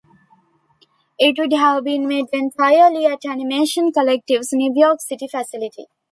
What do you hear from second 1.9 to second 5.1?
made entirely at Animation Collective's New York